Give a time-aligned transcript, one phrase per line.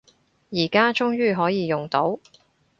[0.49, 2.17] 而家終於可以用到